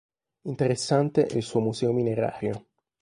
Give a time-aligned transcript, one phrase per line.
[0.47, 2.65] Interessante è il suo Museo Minerario.